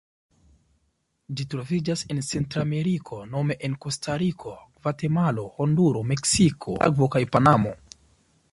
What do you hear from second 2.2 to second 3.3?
Centrameriko